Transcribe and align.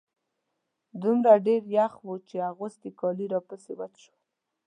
دومره 1.01 1.31
ډېر 1.47 1.61
يخ 1.77 1.93
و 2.07 2.11
چې 2.27 2.37
اغوستي 2.51 2.89
کالي 2.99 3.25
راپسې 3.33 3.73
وچ 3.79 3.93
شول. 4.03 4.19